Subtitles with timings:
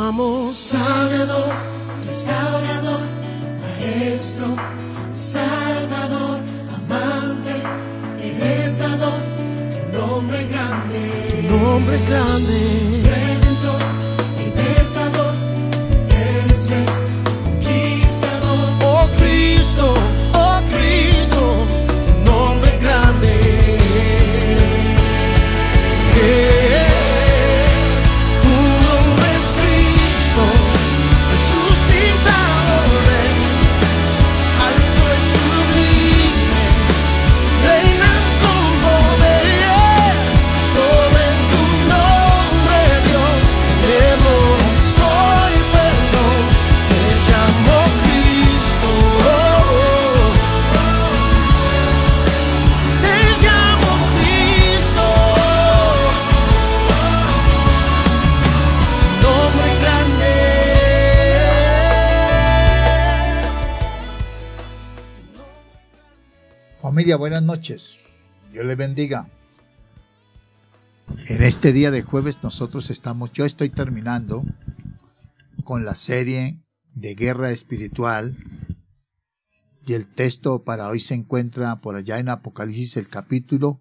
[0.00, 0.56] amamos.
[0.56, 1.52] Sanador,
[2.04, 3.00] restaurador,
[3.60, 4.56] maestro,
[5.12, 6.40] salvador,
[6.74, 7.54] amante,
[8.20, 9.20] regresador,
[9.92, 11.00] tu nombre grande.
[11.36, 13.09] Tu nombre grande.
[67.00, 67.98] Familia, buenas noches.
[68.52, 69.30] Dios les bendiga.
[71.30, 74.44] En este día de jueves nosotros estamos, yo estoy terminando
[75.64, 76.62] con la serie
[76.92, 78.36] de guerra espiritual
[79.86, 83.80] y el texto para hoy se encuentra por allá en Apocalipsis el capítulo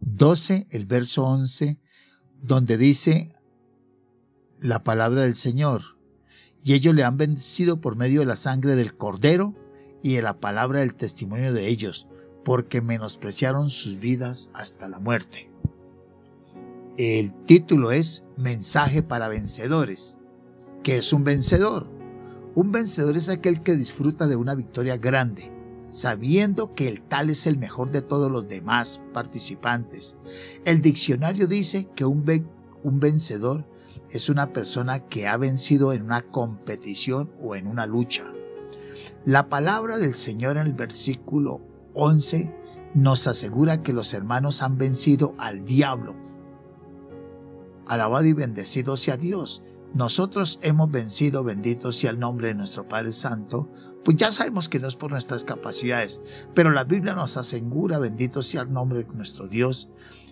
[0.00, 1.78] 12, el verso 11,
[2.42, 3.30] donde dice
[4.58, 5.96] la palabra del Señor.
[6.64, 9.54] Y ellos le han vencido por medio de la sangre del cordero
[10.02, 12.08] y de la palabra del testimonio de ellos,
[12.48, 15.50] porque menospreciaron sus vidas hasta la muerte.
[16.96, 20.16] El título es Mensaje para vencedores.
[20.82, 21.86] ¿Qué es un vencedor?
[22.54, 25.52] Un vencedor es aquel que disfruta de una victoria grande,
[25.90, 30.16] sabiendo que el tal es el mejor de todos los demás participantes.
[30.64, 32.24] El diccionario dice que un,
[32.82, 33.66] un vencedor
[34.08, 38.24] es una persona que ha vencido en una competición o en una lucha.
[39.26, 41.67] La palabra del Señor en el versículo
[41.98, 42.54] 11
[42.94, 46.16] nos asegura que los hermanos han vencido al diablo.
[47.86, 49.62] Alabado y bendecido sea Dios.
[49.94, 53.68] Nosotros hemos vencido, bendito sea el nombre de nuestro Padre Santo,
[54.04, 56.20] pues ya sabemos que no es por nuestras capacidades,
[56.54, 59.88] pero la Biblia nos asegura, bendito sea el nombre de nuestro Dios,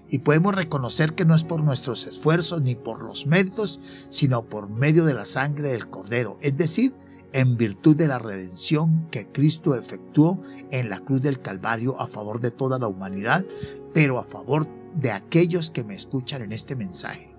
[0.08, 4.68] y podemos reconocer que no es por nuestros esfuerzos ni por los méritos, sino por
[4.68, 6.94] medio de la sangre del Cordero, es decir,
[7.36, 12.40] en virtud de la redención que Cristo efectuó en la cruz del Calvario a favor
[12.40, 13.44] de toda la humanidad,
[13.92, 17.36] pero a favor de aquellos que me escuchan en este mensaje.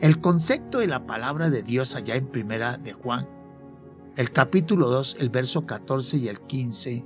[0.00, 3.28] El concepto de la palabra de Dios allá en Primera de Juan,
[4.16, 7.04] el capítulo 2, el verso 14 y el 15,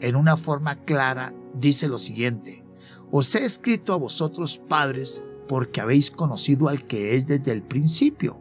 [0.00, 2.64] en una forma clara dice lo siguiente:
[3.12, 8.40] Os he escrito a vosotros padres porque habéis conocido al que es desde el principio.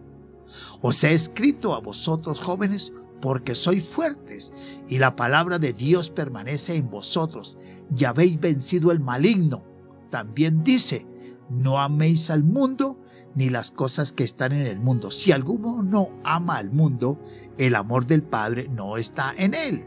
[0.82, 4.54] Os he escrito a vosotros jóvenes porque sois fuertes
[4.88, 7.58] y la palabra de Dios permanece en vosotros
[7.96, 9.66] y habéis vencido el maligno.
[10.10, 11.08] También dice,
[11.50, 13.00] no améis al mundo
[13.36, 15.12] ni las cosas que están en el mundo.
[15.12, 17.20] Si alguno no ama al mundo,
[17.58, 19.86] el amor del Padre no está en él.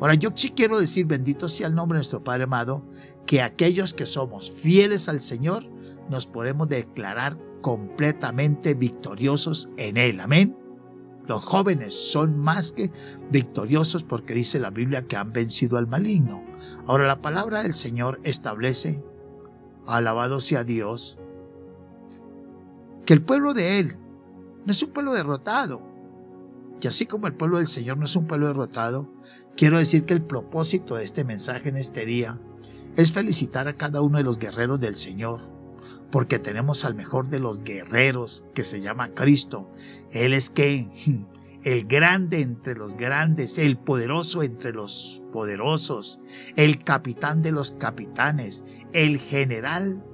[0.00, 2.84] Ahora yo sí quiero decir, bendito sea el nombre de nuestro Padre amado,
[3.26, 5.64] que aquellos que somos fieles al Señor,
[6.08, 10.20] nos podemos declarar completamente victoriosos en Él.
[10.20, 10.59] Amén.
[11.26, 12.90] Los jóvenes son más que
[13.30, 16.44] victoriosos porque dice la Biblia que han vencido al maligno.
[16.86, 19.02] Ahora la palabra del Señor establece,
[19.86, 21.18] alabado sea Dios,
[23.06, 23.96] que el pueblo de Él
[24.64, 25.82] no es un pueblo derrotado.
[26.80, 29.12] Y así como el pueblo del Señor no es un pueblo derrotado,
[29.56, 32.40] quiero decir que el propósito de este mensaje en este día
[32.96, 35.40] es felicitar a cada uno de los guerreros del Señor,
[36.10, 39.70] porque tenemos al mejor de los guerreros que se llama Cristo.
[40.10, 40.88] Él es que
[41.64, 46.20] el grande entre los grandes, el poderoso entre los poderosos,
[46.56, 50.04] el capitán de los capitanes, el general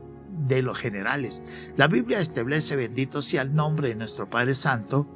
[0.46, 1.42] de los generales.
[1.76, 5.08] La Biblia establece, bendito sea el nombre de nuestro Padre Santo,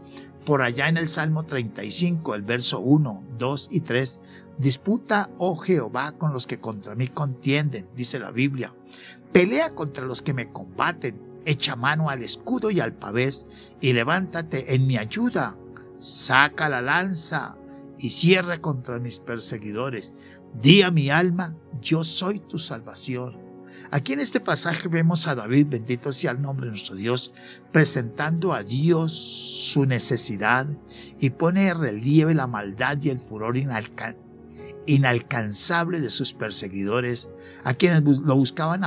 [0.45, 4.21] por allá en el Salmo 35, el verso 1, 2 y 3,
[4.59, 8.75] disputa, oh Jehová, con los que contra mí contienden, dice la Biblia.
[9.33, 13.47] Pelea contra los que me combaten, echa mano al escudo y al pavés,
[13.81, 15.57] y levántate en mi ayuda.
[15.99, 17.57] Saca la lanza
[17.99, 20.13] y cierra contra mis perseguidores.
[20.61, 23.39] Di a mi alma, yo soy tu salvación.
[23.93, 27.33] Aquí en este pasaje vemos a David, bendito sea el nombre de nuestro Dios,
[27.73, 30.67] presentando a Dios su necesidad
[31.19, 34.17] y pone en relieve la maldad y el furor inalca-
[34.87, 37.31] inalcanzable de sus perseguidores,
[37.65, 38.83] a quienes lo buscaban,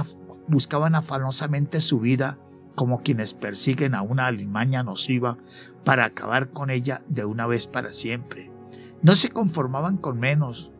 [0.48, 2.40] buscaban afanosamente su vida
[2.75, 5.38] como quienes persiguen a una alimaña nociva
[5.84, 8.51] para acabar con ella de una vez para siempre.
[9.01, 10.72] No se conformaban con menos,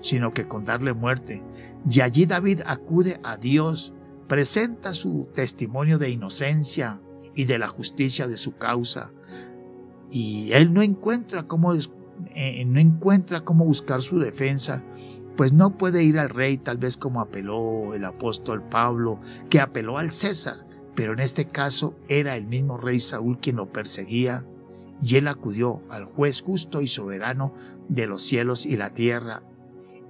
[0.00, 1.42] sino que con darle muerte.
[1.88, 3.94] Y allí David acude a Dios,
[4.28, 7.00] presenta su testimonio de inocencia
[7.34, 9.12] y de la justicia de su causa.
[10.10, 14.84] Y él no encuentra cómo, eh, no encuentra cómo buscar su defensa,
[15.36, 19.98] pues no puede ir al rey tal vez como apeló el apóstol Pablo, que apeló
[19.98, 24.44] al César, pero en este caso era el mismo rey Saúl quien lo perseguía,
[25.02, 27.54] y él acudió al juez justo y soberano
[27.88, 29.42] de los cielos y la tierra,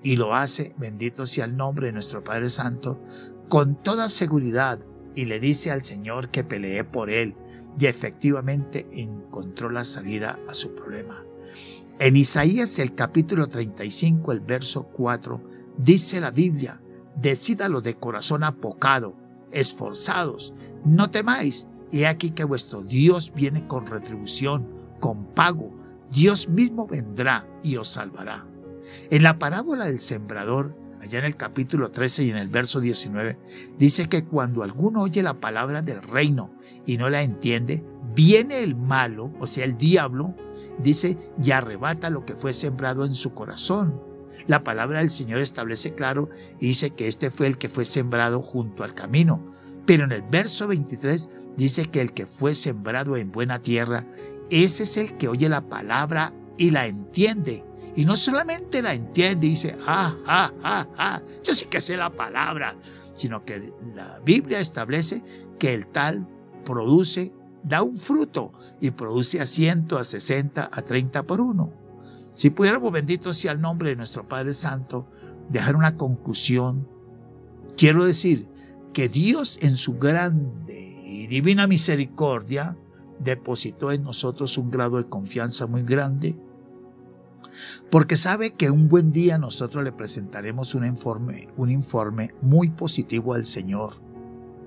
[0.03, 3.01] y lo hace, bendito sea el nombre de nuestro Padre Santo,
[3.49, 4.81] con toda seguridad,
[5.15, 7.35] y le dice al Señor que pelee por él,
[7.79, 11.25] y efectivamente encontró la salida a su problema.
[12.01, 15.45] En Isaías el capítulo 35, el verso 4,
[15.77, 16.81] dice la Biblia,
[17.15, 19.15] decídalo de corazón apocado,
[19.53, 24.67] esforzados, no temáis, he aquí que vuestro Dios viene con retribución,
[24.99, 25.79] con pago,
[26.11, 28.47] Dios mismo vendrá y os salvará.
[29.11, 33.39] En la parábola del sembrador, allá en el capítulo 13 y en el verso 19,
[33.79, 36.51] dice que cuando alguno oye la palabra del reino
[36.87, 40.35] y no la entiende, viene el malo, o sea, el diablo,
[40.79, 44.01] dice, y arrebata lo que fue sembrado en su corazón.
[44.47, 48.43] La palabra del Señor establece claro y dice que este fue el que fue sembrado
[48.43, 49.53] junto al camino.
[49.87, 54.07] Pero en el verso 23 dice que el que fue sembrado en buena tierra,
[54.51, 57.65] ese es el que oye la palabra y la entiende
[57.97, 61.97] y no solamente la entiende y dice, ah, ah, ah, ah, yo sí que sé
[61.97, 62.77] la palabra,
[63.15, 65.25] sino que la Biblia establece
[65.59, 66.27] que el tal
[66.65, 71.73] produce, da un fruto y produce a ciento, a sesenta, a treinta por uno.
[72.35, 75.09] Si pudiéramos, bendito sea el nombre de nuestro Padre Santo,
[75.49, 76.89] dejar una conclusión,
[77.77, 78.49] quiero decir
[78.93, 82.77] que Dios en su grande y divina misericordia
[83.19, 86.39] depositó en nosotros un grado de confianza muy grande
[87.91, 93.35] porque sabe que un buen día nosotros le presentaremos un informe, un informe muy positivo
[93.35, 93.95] al Señor.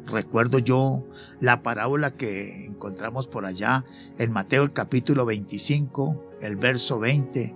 [0.07, 1.05] Recuerdo yo
[1.39, 3.85] la parábola que encontramos por allá
[4.17, 7.55] en Mateo el capítulo 25, el verso 20.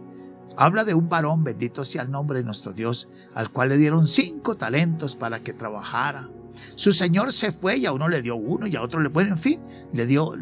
[0.56, 4.08] Habla de un varón, bendito sea el nombre de nuestro Dios, al cual le dieron
[4.08, 6.30] cinco talentos para que trabajara.
[6.76, 9.32] Su señor se fue y a uno le dio uno y a otro le, bueno,
[9.32, 9.60] en fin,
[9.94, 10.34] le dio,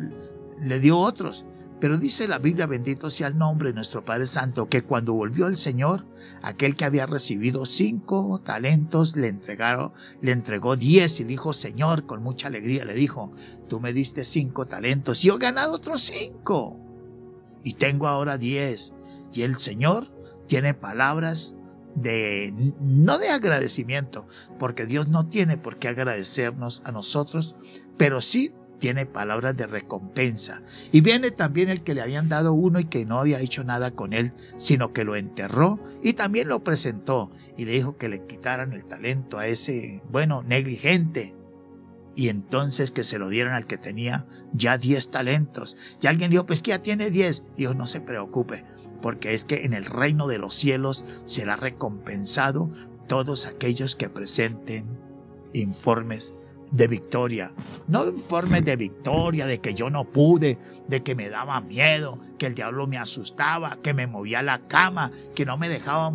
[0.62, 1.46] le dio otros.
[1.80, 5.48] Pero dice la Biblia, bendito sea el nombre de nuestro Padre Santo, que cuando volvió
[5.48, 6.06] el Señor,
[6.42, 9.92] aquel que había recibido cinco talentos le entregaron,
[10.22, 13.34] le entregó diez y dijo, Señor, con mucha alegría le dijo,
[13.68, 16.78] tú me diste cinco talentos y he ganado otros cinco.
[17.64, 18.94] Y tengo ahora diez.
[19.34, 20.14] Y el Señor
[20.48, 21.56] tiene palabras
[21.96, 24.28] de, no de agradecimiento,
[24.60, 27.56] porque Dios no tiene por qué agradecernos a nosotros,
[27.98, 30.62] pero sí tiene palabras de recompensa.
[30.92, 33.92] Y viene también el que le habían dado uno y que no había hecho nada
[33.92, 38.26] con él, sino que lo enterró y también lo presentó y le dijo que le
[38.26, 41.36] quitaran el talento a ese, bueno, negligente.
[42.16, 45.76] Y entonces que se lo dieran al que tenía ya 10 talentos.
[46.02, 47.44] Y alguien dijo, pues que ya tiene 10.
[47.58, 48.64] Dijo, no se preocupe,
[49.02, 52.72] porque es que en el reino de los cielos será recompensado
[53.08, 54.88] todos aquellos que presenten
[55.54, 56.36] informes
[56.72, 57.54] de victoria.
[57.88, 60.58] No informes de victoria, de que yo no pude,
[60.88, 65.12] de que me daba miedo, que el diablo me asustaba, que me movía la cama,
[65.36, 66.12] que no me dejaba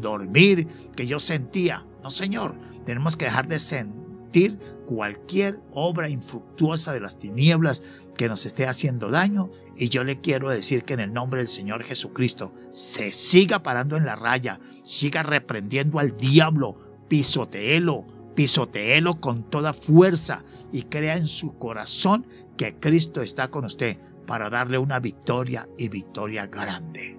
[0.00, 1.84] dormir, que yo sentía.
[2.02, 7.82] No, Señor, tenemos que dejar de sentir cualquier obra infructuosa de las tinieblas
[8.16, 9.50] que nos esté haciendo daño.
[9.76, 13.96] Y yo le quiero decir que en el nombre del Señor Jesucristo se siga parando
[13.96, 21.26] en la raya, siga reprendiendo al diablo, pisoteelo, pisoteelo con toda fuerza y crea en
[21.26, 27.18] su corazón que Cristo está con usted para darle una victoria y victoria grande.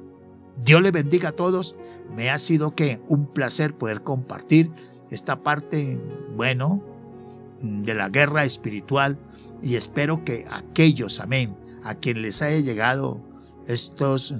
[0.63, 1.75] Dios le bendiga a todos.
[2.15, 4.71] Me ha sido que un placer poder compartir
[5.09, 5.99] esta parte,
[6.35, 6.83] bueno,
[7.61, 9.17] de la guerra espiritual
[9.61, 13.21] y espero que aquellos, amén, a quien les haya llegado
[13.67, 14.35] estos,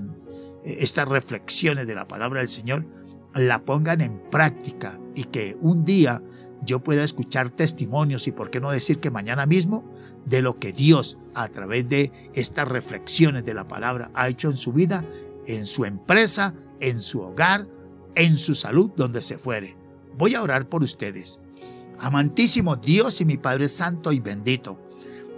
[0.66, 2.86] estas reflexiones de la palabra del Señor,
[3.34, 6.22] la pongan en práctica y que un día
[6.66, 9.84] yo pueda escuchar testimonios y por qué no decir que mañana mismo
[10.26, 14.58] de lo que Dios a través de estas reflexiones de la palabra ha hecho en
[14.58, 15.06] su vida,
[15.46, 17.68] en su empresa, en su hogar,
[18.16, 19.76] en su salud, donde se fuere.
[20.18, 21.40] Voy a orar por ustedes.
[22.00, 24.78] Amantísimo Dios y mi Padre Santo y bendito,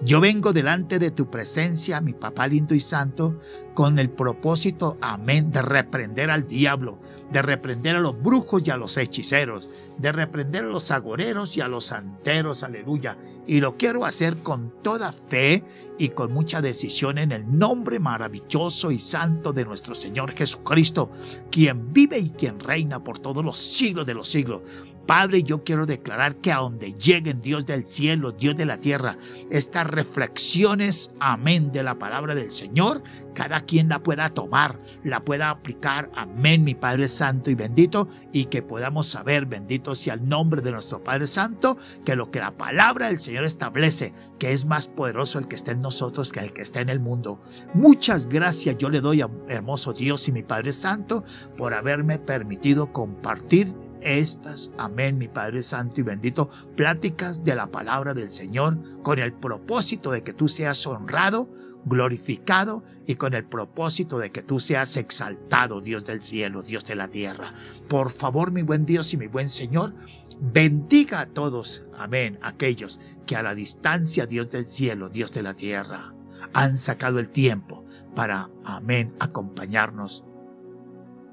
[0.04, 3.40] Yo vengo delante de tu presencia, mi papá lindo y santo,
[3.74, 7.00] con el propósito, amén, de reprender al diablo,
[7.32, 11.62] de reprender a los brujos y a los hechiceros, de reprender a los agoreros y
[11.62, 13.18] a los santeros, aleluya.
[13.48, 15.64] Y lo quiero hacer con toda fe
[15.98, 21.10] y con mucha decisión en el nombre maravilloso y santo de nuestro Señor Jesucristo,
[21.50, 24.62] quien vive y quien reina por todos los siglos de los siglos.
[25.06, 29.18] Padre, yo quiero declarar que a donde lleguen Dios del cielo, Dios de la tierra,
[29.52, 33.04] estas reflexiones, amén, de la palabra del Señor,
[33.36, 38.46] cada quien la pueda tomar, la pueda aplicar, amén, mi Padre Santo y bendito, y
[38.46, 42.58] que podamos saber, bendito sea el nombre de nuestro Padre Santo, que lo que la
[42.58, 46.54] palabra del Señor establece, que es más poderoso el que está en nosotros que el
[46.54, 47.40] que está en el mundo.
[47.74, 51.24] Muchas gracias yo le doy a hermoso Dios y mi Padre Santo
[51.58, 58.14] por haberme permitido compartir estas, amén, mi Padre Santo y bendito, pláticas de la palabra
[58.14, 61.50] del Señor con el propósito de que tú seas honrado,
[61.86, 66.96] glorificado y con el propósito de que tú seas exaltado, Dios del cielo, Dios de
[66.96, 67.54] la tierra.
[67.88, 69.94] Por favor, mi buen Dios y mi buen Señor,
[70.40, 75.54] bendiga a todos, amén, aquellos que a la distancia, Dios del cielo, Dios de la
[75.54, 76.14] tierra,
[76.54, 77.86] han sacado el tiempo
[78.16, 80.24] para, amén, acompañarnos.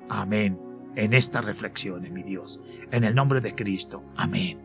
[0.09, 2.61] Amén en estas reflexiones, mi Dios.
[2.91, 4.05] En el nombre de Cristo.
[4.17, 4.59] Amén.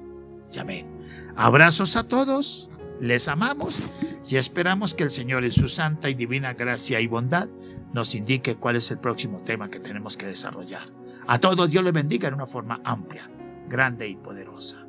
[0.53, 0.87] Y amén.
[1.35, 2.69] Abrazos a todos.
[2.99, 3.79] Les amamos
[4.27, 7.47] y esperamos que el Señor en su santa y divina gracia y bondad
[7.93, 10.89] nos indique cuál es el próximo tema que tenemos que desarrollar.
[11.27, 13.29] A todos Dios les bendiga en una forma amplia,
[13.69, 14.87] grande y poderosa.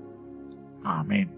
[0.84, 1.37] Amén.